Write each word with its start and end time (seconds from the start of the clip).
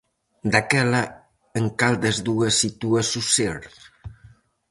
Daquela 0.53 1.03
en 1.59 1.65
cal 1.79 1.95
das 2.03 2.17
dúas 2.27 2.53
sitúas 2.61 3.07
o 3.21 3.23
ser? 3.35 3.57